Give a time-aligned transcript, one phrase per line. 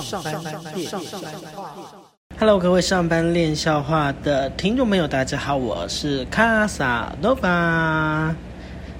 [0.00, 0.32] 上班
[0.74, 1.28] 练笑话。
[2.38, 8.34] Hello，各位上班练笑话的听众朋友，大家好，我是卡萨诺巴。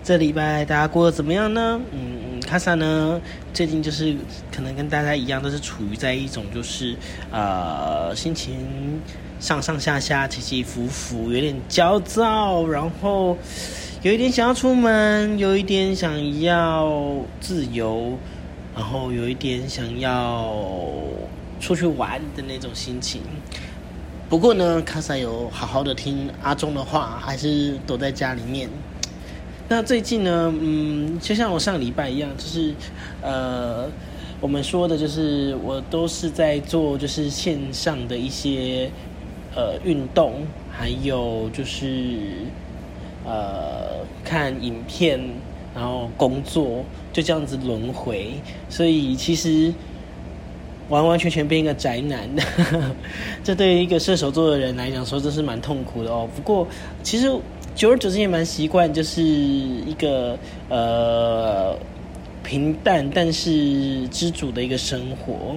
[0.04, 1.80] 这礼拜大家过得怎么样呢？
[1.92, 3.18] 嗯，卡萨呢，
[3.54, 4.14] 最近就是
[4.54, 6.94] 可能跟大家一样，都是处于在一种就是
[7.30, 9.00] 呃心情
[9.40, 13.38] 上上下下、起起伏伏，有点焦躁，然后
[14.02, 18.18] 有一点想要出门，有一点想要自由。
[18.74, 20.54] 然后有一点想要
[21.60, 23.20] 出去玩的那种心情，
[24.28, 28.70] 不过呢，卡萨有好好的听阿忠的话，还是躲在家里面。
[29.68, 32.74] 那最近呢，嗯，就像我上礼拜一样，就是
[33.20, 33.88] 呃，
[34.40, 38.90] 我们说的就是我都是在做就是线上的一些
[39.54, 42.16] 呃运动，还有就是
[43.24, 45.20] 呃看影片。
[45.74, 48.32] 然后工作就这样子轮回，
[48.68, 49.72] 所以其实
[50.88, 52.28] 完完全全变一个宅男，
[53.42, 56.28] 这对于一个射手座的人来讲说，真是蛮痛苦的哦。
[56.36, 56.68] 不过
[57.02, 57.26] 其实
[57.74, 61.74] 久而久之也蛮习惯，就是一个呃
[62.42, 65.56] 平淡但是知足的一个生活。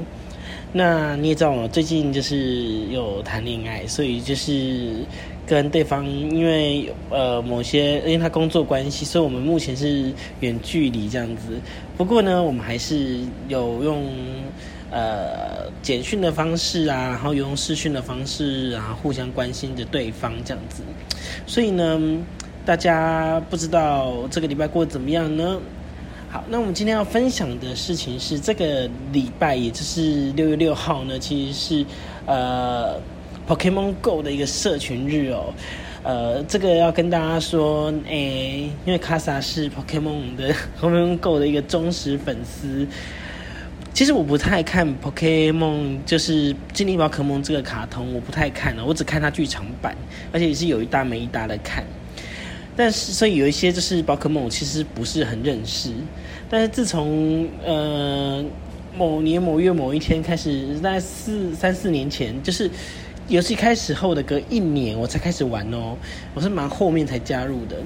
[0.71, 4.93] 那你也知道，我最近就是有谈恋爱，所以就是。
[5.45, 11.59] 跟对方，因为呃某些，因为他工作关系，所以我们目前是远距离这样子。
[11.95, 14.03] 不过呢，我们还是有用
[14.89, 20.81] 呃简讯的方式啊，然后用视讯的方式啊，互相关心着对方这样子。
[21.45, 22.01] 所以呢，
[22.65, 25.59] 大家不知道这个礼拜过得怎么样呢？
[26.31, 31.85] 好，那我们今天要分享的事情是，这个礼拜也就是六月六号呢，其实是
[32.25, 32.99] 呃。
[33.47, 35.53] Pokemon Go 的一个社群日哦，
[36.01, 42.87] 呃，这个要跟大家说，诶，因为卡萨是 Pokemon 的 Pokemon Go 的一个忠实粉丝。
[43.93, 49.95] 其实我不太看 Pokemon，就是精灵宝可梦这个卡通，我不太看了，我只看它剧场版，
[50.33, 51.83] 而且也是有一搭没一搭的看。
[52.75, 55.91] 但是，所以有一些就是宝可梦，我其实不是很认识。
[56.49, 58.43] 但是自从呃
[58.97, 62.69] 某年某月某一天开始，在四三四年前，就是。
[63.27, 65.97] 游戏开始后的隔一年，我才开始玩哦。
[66.35, 67.77] 我是蛮后面才加入的。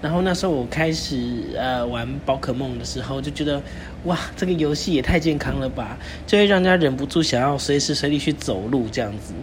[0.00, 3.60] 然后那时候我开始呃玩宝可梦的时候，就觉得
[4.04, 9.34] 哇，这个游戏也太健康了吧，就会让人家忍不住想要随时随地去走路这样子。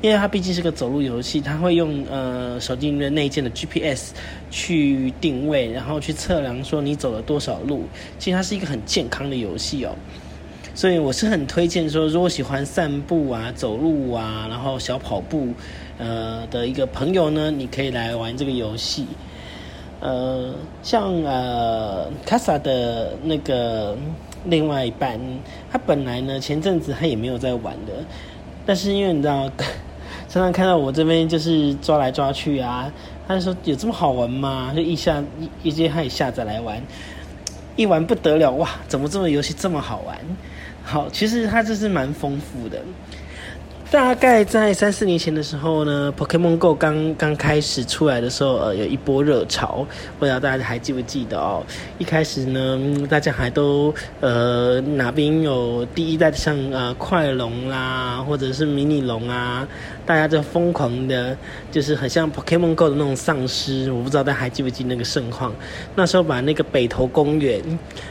[0.00, 4.12] 因为它毕竟是个走路游戏，它会用呃手机里面内建的 GPS
[4.50, 7.84] 去定位，然后去测量说你走了多少路。
[8.18, 9.94] 其实它是一个很健康的游戏哦。
[10.78, 15.48] 所以我是很推荐说，如果喜欢散步啊、走路啊，然后小跑步，
[15.98, 19.04] 呃的一个朋友呢，你可以来玩这个游戏。
[19.98, 23.96] 呃，像呃卡萨的那个
[24.44, 25.18] 另外一半，
[25.68, 27.92] 他本来呢前阵子他也没有在玩的，
[28.64, 29.50] 但是因为你知道，
[30.30, 32.88] 常常看到我这边就是抓来抓去啊，
[33.26, 34.72] 他就说有这么好玩吗？
[34.76, 36.80] 就一下一一接他也下载来玩，
[37.74, 38.70] 一玩不得了哇！
[38.86, 40.16] 怎么这么游戏这么好玩？
[40.90, 42.82] 好，其实它这是蛮丰富的。
[43.90, 49.86] 大概在三四年前的时候呢，Pokemon Go 刚刚开始出来的时候，呃，有一波热潮，
[50.18, 51.64] 不知道大家还记不记得哦？
[51.96, 52.78] 一开始呢，
[53.08, 59.66] 大家还都呃哪边有第一代的像呃快龙啦，或者是迷你龙啊，
[60.04, 61.34] 大家就疯狂的，
[61.72, 63.90] 就是很像 Pokemon Go 的那种丧尸。
[63.90, 65.50] 我不知道大家还记不记那个盛况？
[65.96, 67.62] 那时候把那个北投公园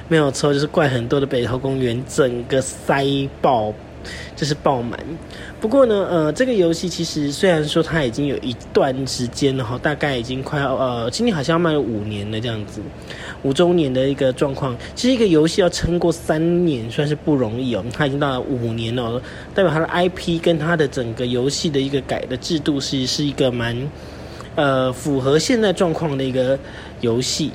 [0.07, 3.05] 没有错，就是怪很多的北投公园，整个塞
[3.43, 3.71] 爆。
[4.37, 4.97] 就是爆满，
[5.59, 12.79] 不过呢，呃，这个游戏其实虽然说它已经有一段时间了哈，大概已经快要呃，今年好像要卖了五年了这样子，
[13.41, 14.77] 五周年的一个状况。
[14.93, 19.19] 其实一个游戏要撑过三年算是不容易哦，它已经到了五年了，
[19.55, 23.75] 代表它的 IP 跟它的整个游戏的一个改的制度是是一个蛮
[24.53, 26.57] 呃符合现在状况的一个
[27.01, 27.51] 游戏。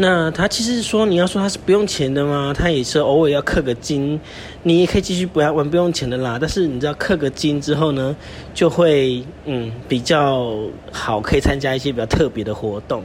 [0.00, 2.54] 那他其实说，你要说他是不用钱的吗？
[2.56, 4.20] 他也是偶尔要氪个金，
[4.62, 6.38] 你也可以继续不要玩不用钱的啦。
[6.40, 8.14] 但是你知道氪个金之后呢，
[8.54, 10.56] 就会嗯比较
[10.92, 13.02] 好，可以参加一些比较特别的活动。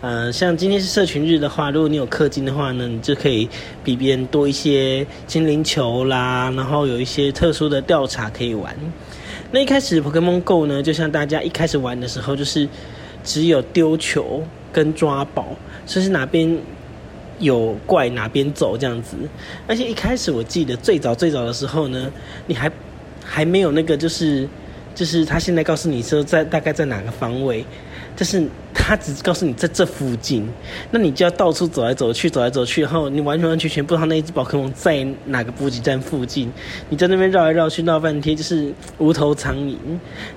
[0.00, 3.48] 呃，像今天是社群日的话，如果你有氪金的话呢，你就可以
[3.82, 8.72] 比别人多一些精灵球啦，然后有一些特殊的调查可以玩。
[9.50, 12.68] 那一开始 Pokemon Go 呢，就像大家一开始玩的时候，就是
[13.24, 14.44] 只有丢球。
[14.70, 15.56] 跟抓宝，
[15.88, 16.56] 就是哪边
[17.38, 19.16] 有怪哪边走这样子。
[19.66, 22.12] 而且一开始我记得最早最早的时候呢，
[22.46, 22.70] 你还
[23.24, 24.46] 还没有那个就是
[24.98, 27.64] 就是他现在告诉你说在大概在哪个方位。
[28.20, 30.44] 但是他只告诉你在这附近，
[30.90, 36.52] 那你就要到处走来走去，走来走去，然后你完全完全全不知道那一只宝可梦在哪个补给站附近，
[36.90, 39.76] 你在那边绕来绕去绕半天，就是无头苍蝇。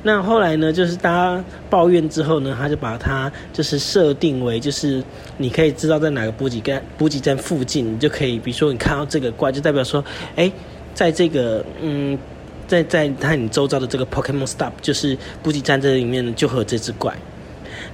[0.04, 5.04] 那后来呢，就是大家抱怨之后呢，他就把它就是设定为，就是
[5.38, 10.06] 你可以知道在哪个补给站补给站附近，你就可以，比如说你看到这个怪，就代表说，
[10.36, 10.52] 哎，
[10.94, 12.16] 在这个嗯，
[12.72, 17.14] 在在它你周遭的这个 Pokemon Stop，就是补给站这里面呢，就会有这只怪。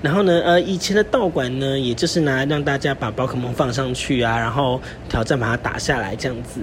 [0.03, 4.79] 然后呢，呃，以前的道馆呢，也就是拿来让大家把宝可梦放上去啊，然后
[5.09, 6.61] 挑战把它打下来这样子。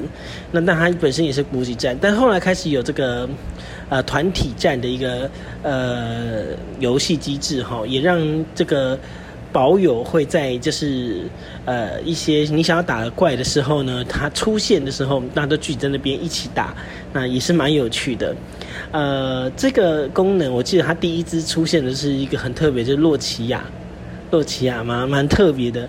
[0.53, 3.29] 那但它本身也是补给站，但后来开始有这个
[3.89, 5.29] 呃团体战的一个
[5.65, 6.45] 呃
[6.79, 8.97] 游戏机制哈，也让这个。
[9.55, 11.29] 保友会在就是
[11.65, 16.75] 呃一些你想要打的怪的时候呢，它出现的时候，大家都聚集在那边一起打，
[17.12, 18.35] 那也是蛮有趣的。
[18.91, 23.65] 呃，这个功能我记得它第一只出现的是一个很特别，就是洛奇亚，
[24.33, 25.89] 洛奇亚蛮蛮特别的。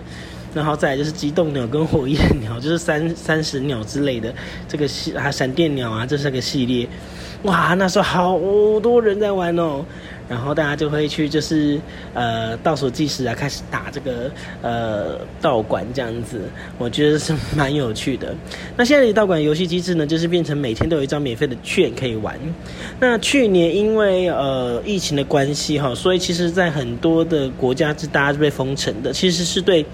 [0.54, 4.32] 然后再就是机动鸟跟火焰鸟，就是三三十鸟之类的
[4.66, 6.88] 这个系啊，闪电鸟啊，这是个系列。
[7.42, 8.38] 哇，那时候好
[8.80, 9.84] 多人在玩哦。
[10.28, 11.80] 然后大家就会去，就是
[12.14, 14.30] 呃倒数计时啊，开始打这个
[14.62, 16.40] 呃道馆这样子，
[16.78, 18.34] 我觉得是蛮有趣的。
[18.76, 22.38] 那现在的道馆游戏机制呢，就是变成每天都有一张免费的券可以玩。
[22.98, 29.86] 那去年因为呃疫情的关系哈，所以其实在很多的国家是大家是被封城的，其实是对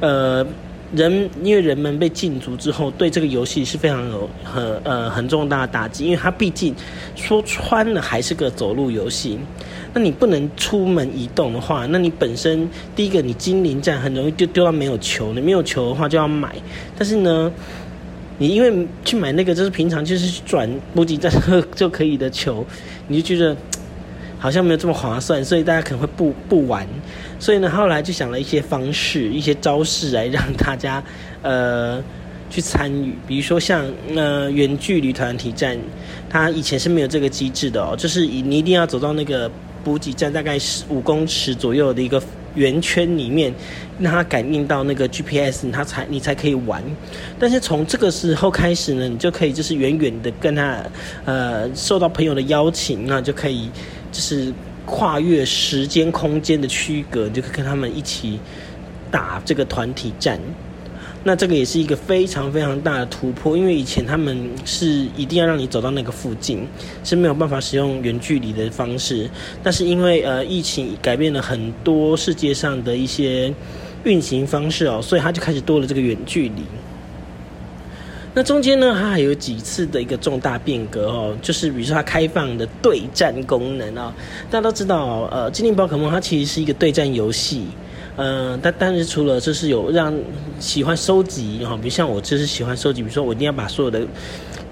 [0.00, 0.46] 呃。
[0.94, 6.74] 人因为人们被禁足之后，对这个游戏是非常有很呃很重大的打击，因为它毕竟
[7.16, 9.38] 说穿了还是个走路游戏。
[9.94, 16.54] 那你不能出门移动的话，那你本身第一个你精灵站很容易就丢到没有球，你没有球的话就要买。
[16.98, 17.52] 但是呢，
[18.38, 21.32] 你因为去买那个就是平常就是转补给站
[21.74, 22.64] 就可以的球，
[23.08, 23.56] 你就觉得。
[24.38, 26.84] 好像没有这么划算，所以大家可能会不不玩。
[27.42, 31.02] 所以呢，后来就想了一些方式、一些招式来让大家
[31.42, 32.00] 呃
[32.48, 33.18] 去参与。
[33.26, 33.84] 比如说像
[34.14, 35.76] 呃远距离团体战，
[36.30, 39.50] 它以前是没有这个机制的哦，就是你一定要走到那个
[39.82, 42.22] 补给站大概十五公尺左右的一个
[42.54, 43.52] 圆圈里面，
[43.98, 46.80] 让它感应到那个 GPS，它才你才可以玩。
[47.40, 50.78] 但是从这个时候开始呢，你就可以就是远远的跟他
[51.24, 53.68] 呃受到朋友的邀请，那就可以。
[54.12, 54.52] 就是
[54.84, 58.38] 跨越时间空间的区隔，就可以跟他们一起
[59.10, 60.40] 打这个团体战。
[61.24, 66.66] 那这个也是一个非常非常大的突破，因为以前他们是一定要让你走到那个附近，
[67.04, 69.30] 是没有办法使用远距离的方式。
[69.62, 73.54] 但是因为呃疫情改变了很多世界上的一些
[74.02, 76.62] 运行方式哦，所以它就开始多了这个远距离。
[78.34, 84.14] 那中间呢，它还有几次的一个重大变革哦，就是比如说它开放的对战功能啊，
[84.50, 87.66] 大家都知道，呃，精灵宝可梦它其实是一个对战游戏，
[88.16, 90.14] 嗯，但但是除了就是有让
[90.58, 94.06] 喜欢收集哈，比如像我就是喜欢收集，比如说我一定要把所有的。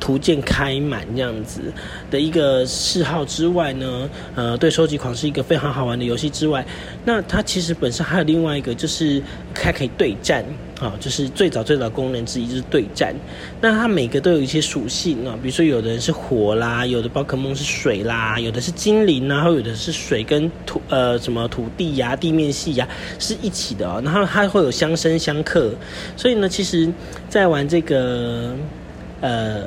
[0.00, 1.60] 图鉴开满这样子
[2.10, 6.64] 的一个嗜好之外呢，呃，对收集狂是一个非常好玩的游戏之外，
[7.04, 9.22] 那它其实本身还有另外一个，就是
[9.54, 10.42] 它可以对战
[10.80, 13.14] 啊，就是最早最早功能之一就是对战。
[13.60, 22.88] 那它每个都有一些属性啊，比如说有的人是火啦，有的宝可梦是水啦，有的是精灵，然后有的是水跟土呃什么土地呀、地面系呀
[23.18, 25.70] 是一起的哦，然后它会有相生相克，
[26.16, 26.90] 所以呢，其实
[27.28, 28.56] 在玩这个。
[29.22, 29.62] 呃，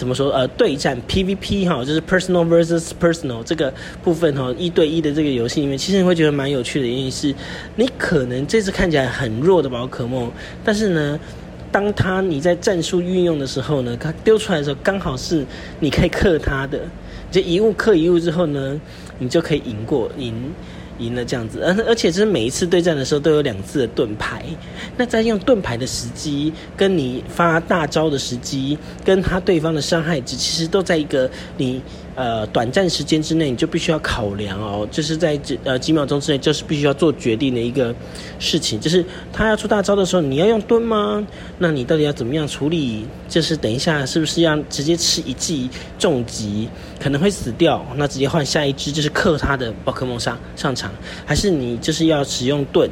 [0.00, 0.30] 怎么说？
[0.30, 3.70] 呃，对战 PVP 哈，就是 personal versus personal 这个
[4.02, 6.86] 部分哈，一对一的这个游戏里面，其实你会觉得蛮有趣的。
[6.86, 7.34] 原因是，
[7.76, 10.32] 你可能这次看起来很弱的宝可梦，
[10.64, 11.20] 但是呢，
[11.70, 15.44] 当它你在战术运用的时候呢，它丢出来的时候，刚好是
[15.80, 16.80] 你可以克它的，
[17.30, 18.80] 就一物克一物之后呢，
[19.18, 20.34] 你就可以赢过赢。
[21.00, 24.44] 赢了这样子，而而且就是每一次对战的时候都有两次的盾牌，
[24.96, 31.82] 那在用盾牌的时机，跟你发大招的时机，跟他对方的伤害值，其实都在一个你。
[32.16, 37.94] 呃，短暂时间之内你就必须要考量哦，就是在这呃几秒钟之内，就是必须要做决定的一个
[38.38, 39.02] 事情，就是
[39.32, 41.24] 他要出大招的时候，你要用盾吗？
[41.58, 43.06] 那你到底要怎么样处理？
[43.26, 46.68] 就是等一下是不是要直接吃一记重击，
[47.02, 50.89] 可能会死掉，那直接换下一只就是克他的宝可梦上上场，
[51.24, 52.90] 还是你就是要使用盾？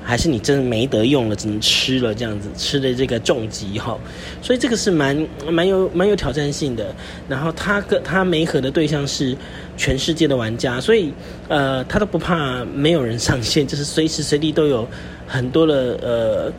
[0.00, 3.94] 还是你真的没得用了，只能吃了这样子，吃的这个重疾哈，
[4.40, 6.94] 所以这个是蛮蛮有蛮有挑战性的。
[7.28, 9.36] 然后他跟他没合的对象是
[9.76, 11.12] 全世界的玩家，所以
[11.46, 14.88] 呃他都不怕没有人上线，就是随时随地都有
[15.26, 16.52] 很多的呃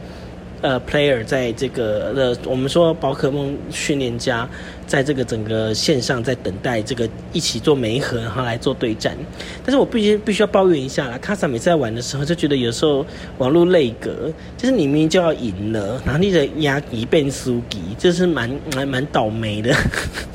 [0.61, 4.45] 呃，player 在这个的我们说宝可梦训练家，
[4.85, 9.15] 在这个整个线上在等待这个一起做媒合，然后来做对战。
[9.63, 13.05] 但是我必须必须要抱怨一下啦，卡萨每次在玩的时候就觉得有时候
[13.37, 19.73] 网络内格，就是你明明就要赢了，然后你的压一变输给，这是蛮蛮蛮倒霉的。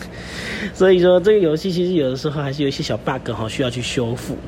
[0.72, 4.38] 所以说这个游戏其实有的时候还是有一些小 bug 哈，需要去修复。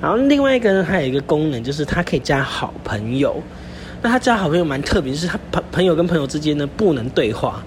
[0.00, 3.42] 然后另外一个呢，还有一个功能就是它可以加好朋友。
[4.02, 7.62] 那他加好朋友蛮特别，就是他朋朋友跟朋友之间呢不能对话，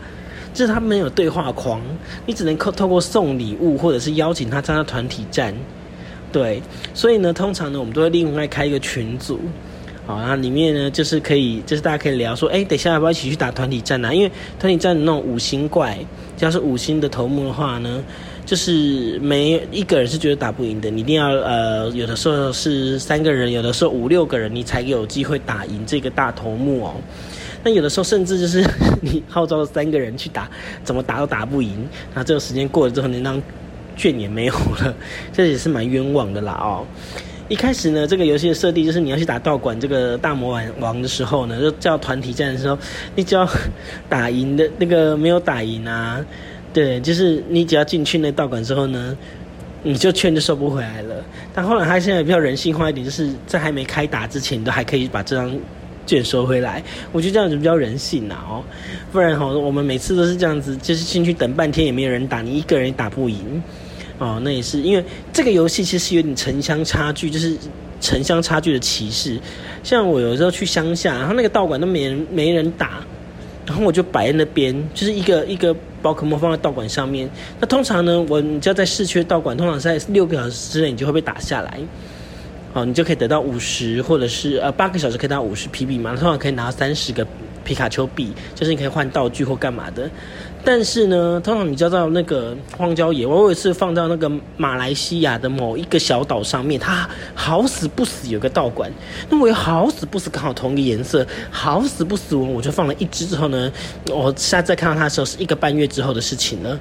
[0.54, 1.82] 就是他没有对话框，
[2.26, 5.56] 你只能透透过送礼物或者是邀请他参加团体战，
[6.32, 6.62] 对，
[6.94, 9.40] 所以呢，通常呢我们都会另外开一个群组，
[10.06, 14.14] 好，那里面呢就是可以，就是大家可以聊说，哎，等下要不要一起去打团体战啊？
[14.14, 15.98] 因为团体战那种五星怪，
[16.38, 18.04] 只要是五星的头目的话呢。
[18.46, 26.94] 就是没一个人是觉得打不赢的，你一定要呃，有的时候是三个人，有的时候五六个人，你才有机会打赢这个大头目哦。
[27.64, 28.64] 那有的时候甚至就是
[29.02, 30.48] 你号召了三个人去打，
[30.84, 31.90] 怎么打都打不赢。
[32.14, 33.42] 那这个时间过了之后，那张
[33.98, 34.96] 券也没有了，
[35.34, 36.86] 这也是蛮冤枉的啦哦。
[37.48, 42.78] 一开始呢，这个游戏的设定就是你要去打道馆这个大魔王王的时候呢，就叫团体战的时候，
[43.16, 43.48] 你只要
[44.10, 46.24] 打赢的那个没有打赢啊。
[46.74, 49.16] 对，就是你只要进去那道馆之后呢，
[49.84, 51.24] 你就券就收不回来了。
[51.54, 55.56] 但后来他现在比较人性化一点，就是在还没开打之前，你都还可以把这张
[56.08, 56.84] 券收回来。
[57.12, 58.64] 我觉得这样子比较人性啊，哦，
[59.12, 63.62] 不然哈，我们每次都是这样子，就是进去等半天也没有人打，你一个人也打不赢。
[64.18, 65.04] 哦，那也是因为
[65.34, 67.58] 这个游戏其实有点城乡差距，就是
[68.00, 69.40] 城乡差距的歧视。
[69.84, 73.02] 像我有时候去乡下，然后那个道馆都没人没人打。
[73.66, 77.30] 然后我就摆在那边，就是一个一个宝可梦放在道馆上面。
[77.60, 81.80] 那通常呢，我你只要在市区的道馆，通常在六个小时之内，你就会被打下来。
[82.74, 87.26] 哦，你就可以得到五十，或者是呃八个小时可以拿五十 PB 嘛，通常可以拿三十个。
[87.64, 90.08] 皮卡丘币就是你可以换道具或干嘛的，
[90.66, 98.92] 但是呢，通常你交到那个荒郊野外，我有一次放到那个马来西亚的某一个小岛上面，它好死不死有个道馆，
[99.30, 103.72] 那我又好死不死刚好同一个颜色，好死不死我我就放了一只之后呢，
[104.10, 106.80] 我下次再看到它的时候是一个半月之后的事情了，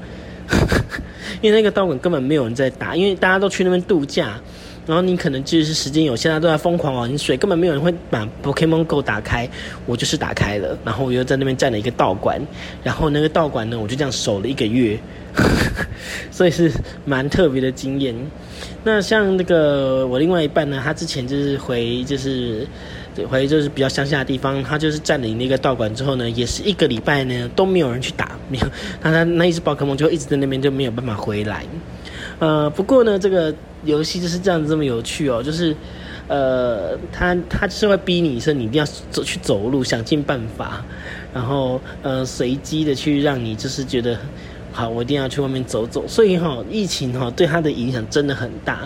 [1.43, 4.41] 因为那个道馆根本没有人在打，因为大家都去那边度假。
[4.87, 9.49] 然后你可能就是时间有限，大家都在疯狂玩水，根本没有人会把 Pokemon Go 打开。
[9.87, 12.41] 我就是打开了，然后我又在那边占了一个道馆，
[12.83, 14.99] 然后那个道馆呢，我就这样守了一个月，
[16.31, 16.71] 所以是
[17.05, 18.15] 蛮特别的经验。
[18.83, 22.67] 那像那个我另外一半呢，他之前就是回就是
[23.29, 28.67] 回就是比较乡下的地方，他就是占领那个道馆之后呢，也是一个礼拜呢都没有人去打，没有，
[29.03, 31.65] 那他那一只宝可梦就一直在那边就没有办法回来。
[32.39, 35.75] 呃，不过呢，这个游戏就是这样子这么有趣哦，就是，
[36.29, 40.85] 呃，他他就是会逼你说你一定要走去走路，想尽办法，
[41.33, 44.19] 然后呃随机的去让你就是觉得。
[44.77, 46.05] 好，我一定要去外面走走。
[46.09, 48.81] 所以哈，疫情哈对它的影响真的很大。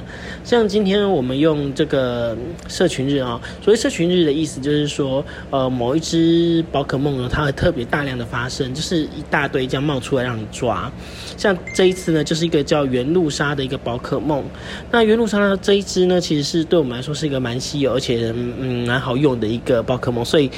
[0.45, 2.37] 像今天我们用这个
[2.69, 10.93] 社群日啊，所谓社群日的意思就是说，呃，某一只宝可梦呢，它会特别大量的发生，就是一大堆这样冒出来让你抓。
[11.39, 14.45] 像这一次呢，就是一个叫原路沙的一个宝可梦。
[14.91, 20.51] 那原路沙这一只呢，其实是对我们来说是一个蛮稀有，而且嗯蛮好用的一个宝可梦，所以。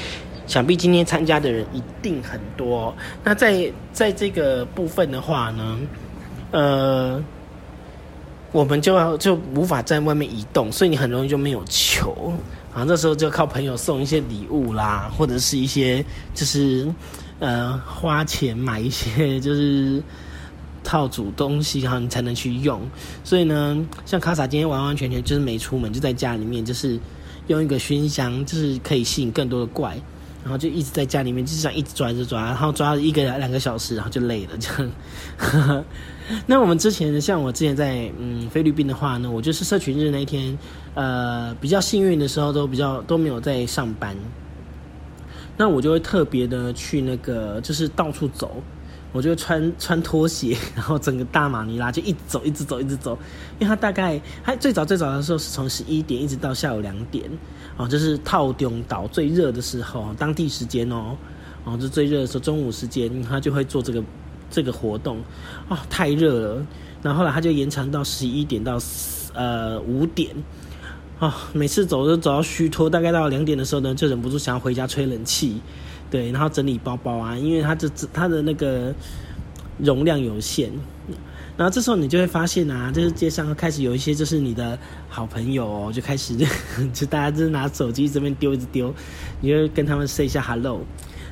[0.47, 2.93] 想必今天参加的人一定很多。
[3.23, 5.77] 那在在这个部分的话呢，
[6.51, 7.23] 呃，
[8.51, 12.33] 我们就要就无法在外面移动，所以你很容易就没有球
[12.73, 12.85] 啊。
[12.85, 16.93] 这时候就靠朋友送一些礼物啦，或者是一些就是
[17.39, 20.03] 呃花钱买一些 就是
[20.83, 22.81] 套组东西，然后你才能去用。
[23.23, 26.99] 所以呢，像卡萨今天完完全全就是没出门，就在家里面，就是
[27.47, 29.95] 用一个熏香，就是可以吸引更多的怪。
[30.43, 35.83] 然后就一直在家里面，就是想一直抓着抓，然后抓一个两个小时，然后就累了这样。
[36.47, 40.57] 那我们之前像我之前在嗯菲律宾的话呢，我就是社群日那一天，
[40.93, 44.15] 呃比较幸运的时候都比较都没有在上班，
[45.57, 48.63] 那我就会特别的去那个就是到处走。
[49.11, 53.17] 我就穿穿拖鞋， 然后整个大马尼拉就一直走，一直走，一直走。
[53.59, 57.29] 因为它大概它最早最早的时候是从十一点一直到下午两点，
[57.75, 61.17] 哦，就是套中岛最热的时候，当地时间哦，
[61.65, 64.03] 哦，就最热的时候，中午时间它就会做这个
[64.49, 65.17] 这个活动，
[65.67, 66.65] 哦，太热了。
[67.03, 68.79] 然后后来它就延长到十一点到
[69.33, 70.29] 呃五点，
[71.19, 75.59] 哦，每次走都走到虚脱，大概到两点的时候呢，就忍不住想要回家吹冷气。
[76.11, 78.93] 对，然后整理包包啊，因为它这它的那个
[79.79, 80.69] 容量有限，
[81.57, 84.77] 然后这时候你就会发现啊，就是街上开始有一些就是你的
[85.07, 86.35] 好朋友哦，就开始
[86.93, 88.93] 就大家就是拿手机这边丢一直丢，
[89.39, 90.81] 你就跟他们 say 一下 hello，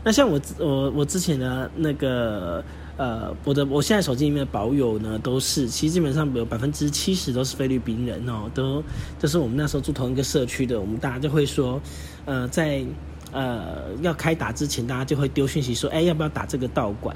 [0.03, 2.63] 那像我我我之前的那个
[2.97, 8.83] 呃，我的我现在手机里面的保友呢，都是其实基本上有百分之七十都是菲律宾人哦，都
[9.17, 11.81] 就是我们那时候住同一个社区的，我们大家就会说，
[12.25, 12.83] 呃，在
[13.31, 17.15] 呃要开打之前，大家就会丢讯息说，哎，要不要打这个道馆？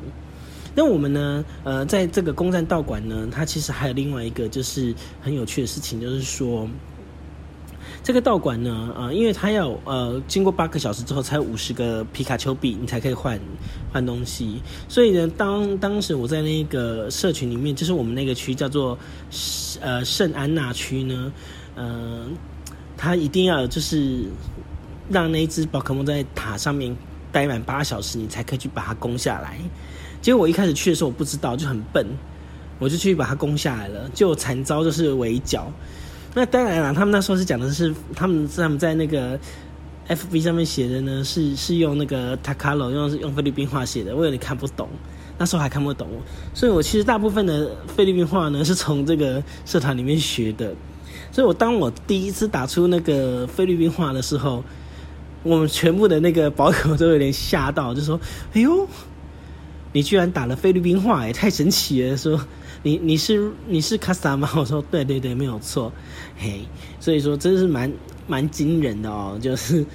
[0.75, 6.67] 那我们呢，呃，在这个攻占道馆呢，它其实还有另外一个就是很有趣的事情，就是说。
[8.01, 13.39] 这个道馆呢，呃，因为它要呃经过八个小时之后才五十个皮卡丘币，你才可以换
[13.93, 14.61] 换东西。
[14.89, 18.97] 所以呢，当当时我在那个社群里面，就是我们那个区叫做
[19.79, 21.31] 呃圣安娜区呢，
[21.75, 22.27] 呃，
[22.97, 24.25] 它一定要就是
[25.09, 26.95] 让那只宝可梦在塔上面
[27.31, 29.57] 待满八小时，你才可以去把它攻下来。
[30.21, 32.05] 结果我一开始去的时候我不知道，就很笨，
[32.79, 35.71] 我就去把它攻下来了，就惨遭就是围剿。
[36.33, 39.39] 那当然了，他们那时候是讲的是他们他们在那个
[40.07, 44.89] F B 上面写的呢，是是用那个 Takalo 用用菲律宾话写的，我有点看不懂，
[45.37, 46.07] 那时候还看不懂，
[46.53, 50.73] 所以我其实大部分的菲律宾话呢是从这个社团里面学的，
[51.31, 54.63] 所以我当我第一次打出那个菲律宾话的时候，
[55.43, 58.19] 我们全部的那个保友都有点吓到，就说
[58.53, 58.87] ：“哎呦，
[59.91, 62.39] 你居然打了菲律宾话，也太神奇了！”说。
[62.85, 64.49] 你你是你是卡萨吗？
[64.57, 65.89] 我说对对对，没有错，
[66.35, 66.67] 嘿，
[66.99, 67.89] 所以说真是蛮
[68.27, 69.85] 蛮惊人的哦，就是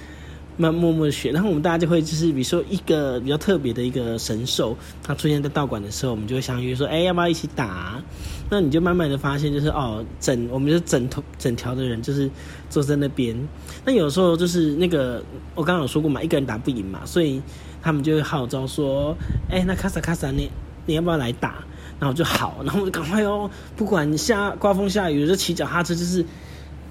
[0.58, 8.02] 慢默默的学，然后我们大家就会就是比如说一个比较特别的一个神兽，它出现在道馆的时候，我们就会相约说，哎，要不要一起打？
[8.50, 12.28] 那你就慢慢的发现，就是哦，整我们就整头整条的人就是
[12.68, 13.36] 坐在那边，
[13.84, 15.22] 那有时候就是那个
[15.54, 17.40] 我刚刚有说过嘛，一个人打不赢嘛，所以
[17.80, 19.16] 他们就会号召说，
[19.48, 20.50] 哎，那卡萨卡萨，你
[20.86, 21.64] 你要不要来打？
[22.00, 26.24] 然后就好，然后我就赶快哦，不管下刮风下雨，就骑脚踏车就是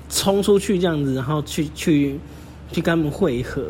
[0.09, 2.19] 冲出去这样子，然后去去
[2.71, 3.63] 去跟他们会合。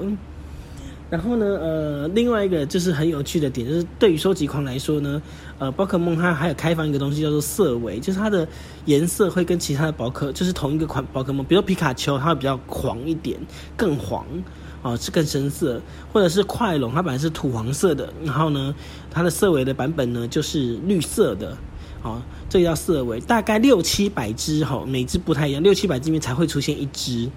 [1.09, 5.21] 然后呢，呃，另外一个就是很有趣的点，就是对于收集狂来说呢，
[5.57, 8.47] 呃，宝可梦它还有开放一个东西叫做色尾，就是它的
[8.85, 13.39] 颜色会跟其他的宝可就是同一个款宝可梦，比如皮卡丘，它会比较黄一点，
[13.75, 14.25] 更黄。
[14.83, 15.81] 哦，是更深色，
[16.13, 18.73] 或者是快龙，它本来是土黄色的，然后呢，
[19.09, 21.57] 它的色尾的版本呢就是绿色的，
[22.03, 27.27] 哦，这叫色尾，大概六七百只哈，每只不太一样，六七百只里面才会出现一只，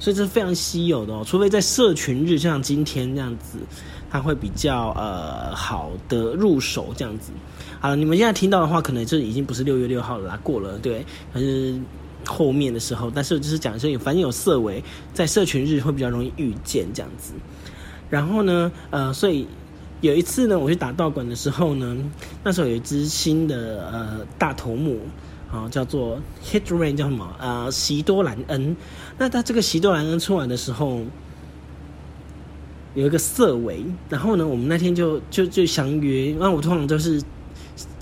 [0.00, 3.58] 所以这是非常稀有的哦，除非在社群日，像今天这样子，
[4.10, 7.30] 它会比较呃好的入手这样子。
[7.78, 11.78] 好了，你们现在听到的话，可能就已经不是六月六号了啦，过了，对，还是。
[12.26, 14.84] 后面的时候，但是就是讲说有，反正有色尾，
[15.14, 17.32] 在社群日会比较容易遇见这样子。
[18.10, 19.48] 然后呢，呃，所以
[20.02, 21.96] 有一次呢，我去打道馆的时候呢，
[22.44, 25.00] 那时候有一只新的呃大头目，
[25.52, 27.36] 啊，叫做 Hit Rain，叫什么？
[27.38, 28.76] 呃，席多兰恩。
[29.18, 31.00] 那他这个席多兰恩出来的时候，
[32.94, 33.84] 有一个色尾。
[34.08, 37.22] 然后呢，我们那天就就就相约，那我通常都是。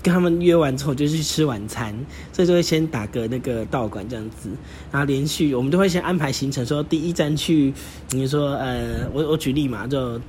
[0.01, 1.93] 跟他们约完之后就去吃晚餐，
[2.31, 4.49] 所以就会先打个那个道馆这样子，
[4.91, 7.73] 然后连续我们都会先安排行程，说第一站去，
[8.11, 10.19] 你说呃，我我举例嘛，就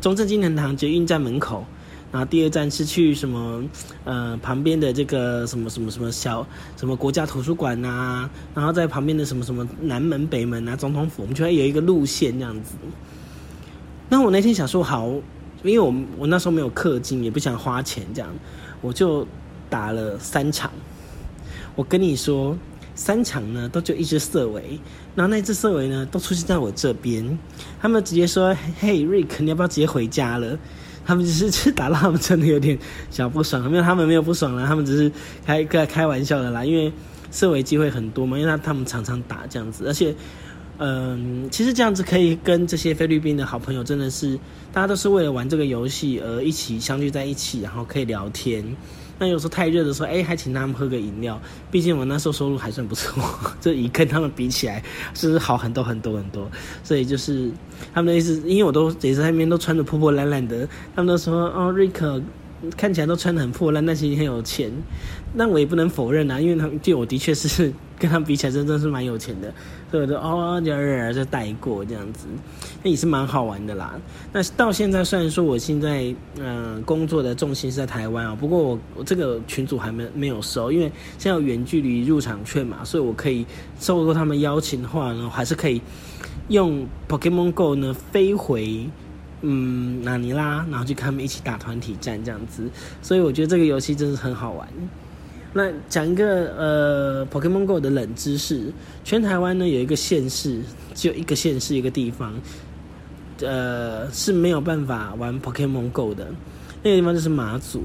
[0.00, 1.64] 中正纪念堂捷运站门口，
[2.12, 3.62] 然后第二站是去什么
[4.04, 12.74] 呃旁边的这个什么什么什么小什么国家图书馆呐，然后在旁边的什么什么南门北门啊总统府，我们就会有一个路线这样子。
[14.08, 15.08] 那我那天想说好，
[15.62, 18.30] 因为我我那时候没有氪金，也不想花钱这样。
[18.80, 19.26] 我就
[19.68, 20.70] 打了三场，
[21.74, 22.56] 我跟你说，
[22.94, 24.78] 三场呢都就一只色尾，
[25.16, 27.36] 然后那只色尾呢都出现在我这边，
[27.80, 30.56] 他们直接说：“嘿，瑞克，你要不要直接回家了？”
[31.06, 32.76] 他们只是去打到他们真的有点
[33.10, 35.10] 小不爽，没有他们没有不爽了，他们只是
[35.46, 36.92] 开个开玩笑的啦，因为
[37.30, 40.14] 社会机会很多嘛，因为他他们常常打这样子，而且。
[40.78, 44.38] 嗯，其实这样子可以跟这些菲律宾的好朋友，真的是
[44.74, 48.62] 大家都是为了玩这个游戏而一起相聚在一起，然后可以聊天。
[49.18, 51.40] 那有时候太热的时候，哎，还请他们喝个饮料。
[51.70, 53.22] 毕竟我那时候收入还算不错，
[53.60, 54.82] 这一跟他们比起来，
[55.14, 56.50] 是好很多很多很多。
[56.82, 57.50] 所以就是
[57.94, 62.20] 他们的意思，因为我都也是那边都穿的破破烂烂的，他们都说哦，瑞克
[62.76, 64.70] 看起来都穿的很破烂，但其实很有钱。
[65.34, 67.72] 那我也不能否认啊，因为他们对我的确是。
[67.98, 69.52] 跟他们比起来，真的是蛮有钱的，
[69.90, 72.26] 所以我就哦，就就带过这样子，
[72.82, 73.94] 那也是蛮好玩的啦。
[74.32, 83.46] 那到现在，虽然说我现在嗯工作的重心是在台湾啊，不过我我这个群组还没没有收，因为现在有远距离入场券嘛，所以我可以
[83.80, 85.80] 受过他们邀请的话呢，还是可以
[86.48, 88.88] 用 Pokemon Go 呢飞回
[89.40, 92.68] 嗯纳尼拉，然后去跟他们一起打团体战这样子，
[93.00, 94.68] 所以我觉得这个游戏真是很好玩。
[95.56, 98.70] 那讲一个呃，Pokemon Go 的冷知识，
[99.02, 100.60] 全台湾呢有一个县市，
[100.94, 102.34] 只有一个县市一个地方，
[103.40, 106.26] 呃是没有办法玩 Pokemon Go 的。
[106.82, 107.84] 那个地方就是马祖，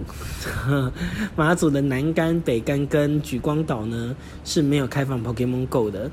[1.38, 6.12] 马祖的南竿、北竿跟莒光岛呢是没有开放 Pokemon Go 的。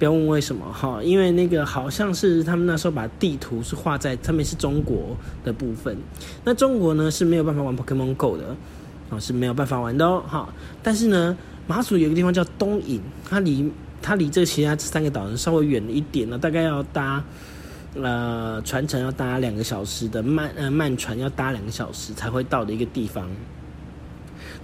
[0.00, 5.96] 不要问为什么哈，因为那个好像是他们那时候把地图是画在上面是中国的部分，
[6.44, 8.54] 那中国呢是没有办法玩 Pokemon Go 的，
[9.10, 10.48] 哦是没有办法玩的哦哈。
[10.82, 17.22] 但是呢，马祖有一个地方叫东引，它离它离这其他这三个岛呢稍微远了一点呢，大概要搭。
[17.98, 23.26] 呃，船程要搭两个小时的慢呃慢船要搭两个小时才会到的一个地方。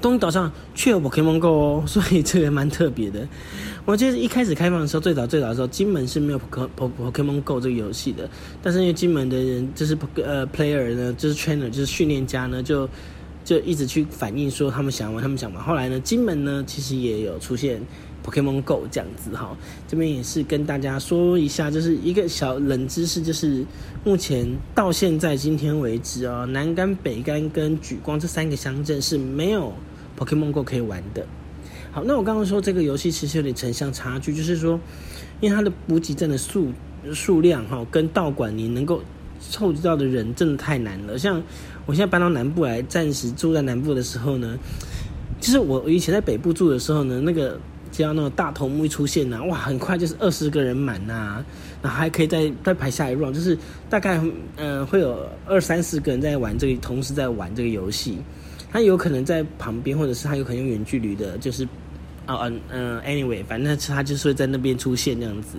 [0.02, 3.26] 东岛上却有 Pokemon Go 哦， 所以这个蛮特别的。
[3.86, 6.40] 我记得一开始开放的时候，最早最早的时候，金门是没有
[6.76, 8.28] Pokemon Go 这个游戏的。
[8.62, 12.86] 但是因为金门的人就是呃 player 呢，就是 trainer 就是训练家呢，就
[13.52, 15.62] 就一直去反映说他们想玩，他们想玩。
[15.62, 17.82] 后来呢，金门呢其实也有出现。
[18.24, 19.56] Pokemon Go 这样子哈，
[19.88, 23.66] 这边也是跟大家说一下，就是一个小冷知识，就是
[24.04, 29.72] 目前到现在今天为止啊，南竿、北竿跟举光这三个乡镇是没有
[30.16, 31.26] Pokemon Go 可以玩的。
[31.90, 34.78] 好，那我刚刚说这个游戏其实有点城乡差距，就是说，
[35.40, 36.68] 因为它的补给站的数
[37.12, 39.02] 数量哈，跟道馆你能够
[39.40, 41.18] 凑集到的人真的太难了。
[41.18, 41.42] 像
[41.86, 44.58] 我现在搬到南部来，暂时住在南部的时候呢，
[45.40, 47.58] 就是我以前在北部住的时候呢，那个。
[47.92, 51.44] 只要那个大头目一出现呐，哇，很快就是二十个人满呐，
[51.82, 53.54] 然后还可以再再排下一 round，就是
[53.90, 54.18] 大概
[54.56, 58.16] 嗯会有二三十个人在玩这个，同时在玩这个游戏。
[58.72, 61.64] 他有可能在旁边，或者是他有可能用远距离的，就是
[62.24, 65.58] 啊嗯嗯，anyway，反正他就是会在那边出现那样子。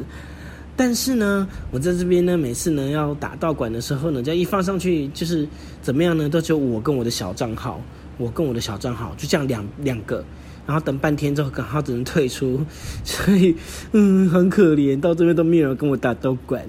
[0.76, 5.48] 但是呢，我在这边呢，每次呢要打道馆的时候呢，这样一放上去，就是
[5.82, 7.80] 怎么样呢，都只有我跟我的小账号，
[8.18, 10.24] 我跟我的小账号就这样两两个。
[10.66, 12.66] 然后等半天之后，刚好只能退出，
[13.04, 13.54] 所以
[13.92, 16.66] 嗯，很可怜，到这边都没有人跟我打斗管。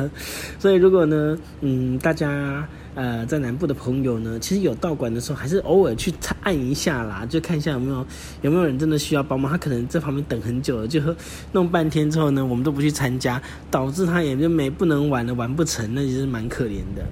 [0.60, 2.68] 所以如果呢，嗯，大家
[2.98, 8.04] 呃在南部的朋友呢，其实有道馆的时候，还是偶尔去按一下啦，就看一下有没有
[8.42, 9.48] 有没有人真的需要帮忙。
[9.52, 11.00] 他可能在旁边等很久了，就
[11.52, 17.06] 弄半天之后呢，我们都不去参加，导致他也就没不能玩了，玩不成，那其实蛮可怜的。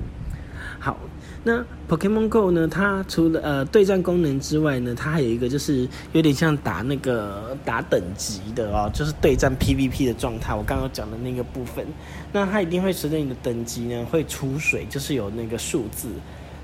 [1.47, 2.67] 那 Pokemon Go 呢？
[2.67, 10.53] 它除了呃对战功能之外呢，它还有一个就是有点像打那个打等级的哦，就是对战 PVP 的状态。
[10.53, 11.87] 我刚刚讲的那个部分，
[12.33, 16.09] 那它一定会随着你的等级呢会出水，就是有那个数字。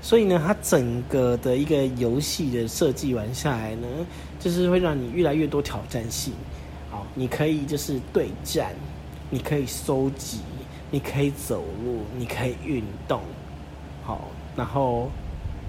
[0.01, 3.87] 所以呢，它整个的一个游戏的设计完下来呢，
[4.37, 6.33] 就是会让你越来越多挑战性。
[6.91, 8.73] 好，你可以就是对战，
[9.29, 10.39] 你可以收集，
[10.91, 13.21] 你可以走路，你可以运动，
[14.03, 14.29] 好。
[14.55, 15.09] 然后，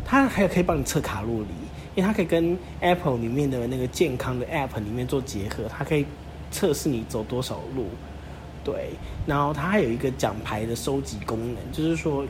[0.04, 1.48] 它还有可以帮你测卡路里，
[1.94, 6.04] 因为它可以跟 Apple 里面的那个健康的 App 里面做结合，它可以
[6.50, 7.86] 测试你走多少路。
[8.62, 8.90] 对，
[9.26, 12.24] 然后它还有一个奖牌的收集功能，就是说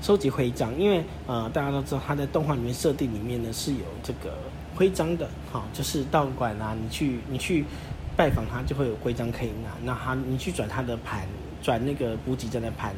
[0.00, 4.36] 收集徽章，因为呃大家都知道，它在动画里面设定里面呢是有这个
[4.74, 7.64] 徽章的，好，就是道馆啊，你去你去
[8.16, 11.26] 拜访他就会有徽章可以拿，那他你去转他的盘。
[11.62, 12.94] 转那个补给站的盘，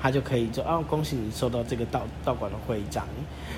[0.00, 3.06] 他就可以就哦，恭喜你收到这个道道馆的徽章。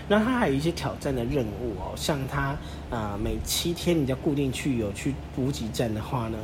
[0.09, 2.57] 那他还有一些挑战的任务哦，像他
[2.91, 6.39] 啊，每七天你要固定去有去补给站的话呢，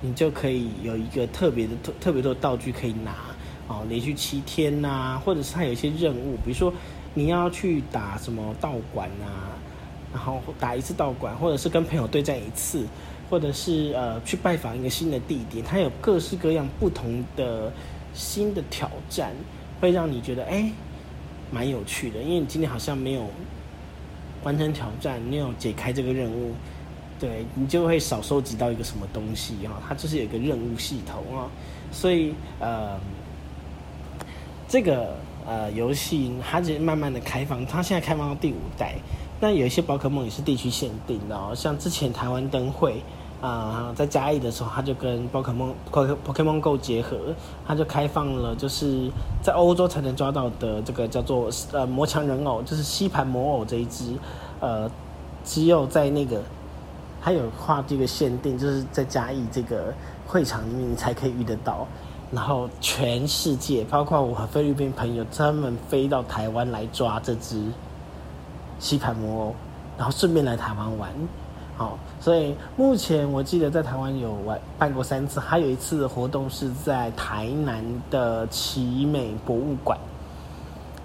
[0.00, 3.12] 你就可以有一个特别的特特别多道具可以拿
[3.66, 6.72] 哦，连续七天呐，或者是他有一些任务，比如说
[7.14, 9.50] 你要去打什么道馆啊，
[10.12, 12.86] 然后打一次道馆，或者是跟朋友对战一次。
[13.30, 17.72] 或者是呃去拜访一个新的地点，它有各式各样不同的
[18.12, 19.32] 新的挑战，
[19.80, 20.70] 会让你觉得哎
[21.50, 22.20] 蛮有趣的。
[22.20, 23.26] 因为你今天好像没有
[24.42, 26.52] 完成挑战，没有解开这个任务，
[27.18, 29.82] 对你就会少收集到一个什么东西哈。
[29.88, 31.50] 它就是有一个任务系统啊，
[31.90, 32.98] 所以呃
[34.68, 38.94] 这个呃游戏它就慢慢的开放，它现在开放到第五代。
[39.44, 43.02] 那有一些宝可梦也是地区限定的哦，像之前台湾灯会。
[43.40, 47.18] 啊，在嘉义的时候，他就跟宝可梦、Pokemon Go 结合，
[47.66, 49.10] 他就开放了，就是
[49.42, 54.14] 在欧洲才能抓到的这个叫做呃魔强人偶，就是吸盘魔偶这一只，
[54.60, 54.90] 呃，
[55.44, 56.40] 只有在那个，
[57.20, 59.92] 还有画这个限定，就是在嘉义这个
[60.26, 61.86] 会场里面你才可以遇得到，
[62.32, 67.62] 然后全世界，包括我和菲律宾朋友，专门飞到台湾来抓这只
[68.78, 69.54] 吸盘魔偶，
[69.96, 71.10] 然后顺便来台湾玩。
[71.76, 79.98] 好，所以目前我记得在台湾有玩办过三次，还有一次活动是在台南的奇美博物馆，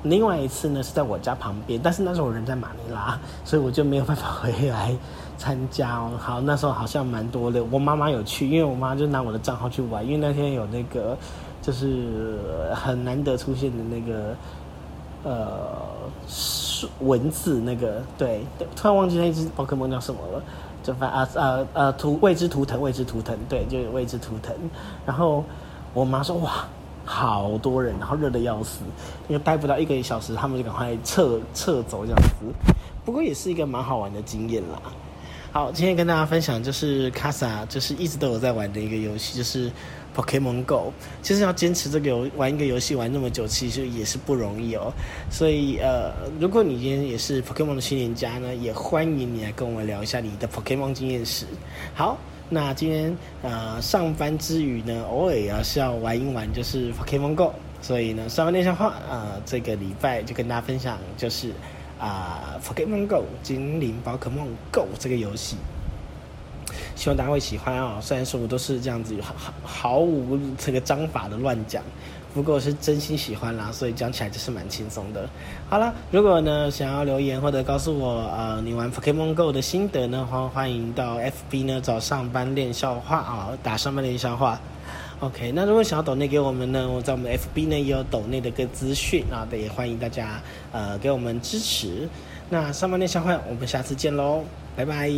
[0.03, 4.95] 另外一次呢是在我家旁边，但是那时候我人在马尼拉，所以我就没有办法回来
[5.39, 6.12] 参加哦。
[6.19, 11.17] 好，那时候好像蛮多的，我妈妈有去，因为我妈就拿我的账号去玩，因为那天有那个
[11.63, 12.38] 就是
[12.75, 14.36] 很难得出现的那个
[15.23, 15.71] 呃
[16.99, 20.43] 文字那个对，突然忘记那只宝可梦叫什么了，
[20.83, 24.55] 就反啊啊啊图未知图腾未知图腾，对，就是未知图腾。
[25.05, 25.43] 然后
[25.93, 26.67] 我妈说哇，
[27.05, 28.79] 好多人，然后热的要死，
[29.27, 32.73] 因为待不到一个小时，他们就赶快撤撤走这样子。
[33.03, 34.79] 不过也是一个蛮好玩的经验啦。
[35.51, 39.71] 好，今天跟大家分享就是卡萨，就是一直都有在玩的一个游戏，就是
[40.15, 40.93] Pokemon Go。
[41.22, 44.91] 其实要坚持这个游玩一个游戏玩那么久，其实也是不容易哦。
[45.30, 51.45] 所以呃，如果你今天也是 Pokemon 的新年家呢，也欢迎你来跟我们聊一下你的 Pokemon 经验史。
[51.93, 52.17] 好，
[52.50, 57.54] 那今天呃上班之余呢，偶尔也是要玩一玩，就是 Pokemon Go。
[57.82, 61.52] 所以呢，上班练笑话呃，这个礼拜就跟大家分享就是。
[62.02, 65.58] 啊，Pokemon Go 精灵宝可梦 Go 这个游戏，
[66.99, 67.97] 希望大家会喜欢哦。
[68.01, 71.81] 虽然说我都是这样子毫毫无这个章法的乱讲，
[72.33, 75.27] 不过我是真心喜欢啦，所以讲起来就是蛮轻松的。
[75.69, 84.59] 好了，如果呢想要留言或者告诉我呃你玩 Pokemon Go 的心得呢，欢欢迎到 FB 呢找上班练笑话啊，打上班练笑话。
[85.21, 90.41] OK，那如果想要抖内给我们呢，我在我们 FB 呢也有抖内的一个资讯啊，也欢迎大家
[90.73, 92.09] 呃给我们支持。
[92.49, 94.43] 那上班练笑话，我们下次见喽，
[94.75, 95.09] 拜拜。